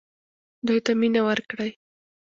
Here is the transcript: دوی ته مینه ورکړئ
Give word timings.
دوی 0.65 0.79
ته 0.85 0.91
مینه 0.99 1.21
ورکړئ 1.27 1.71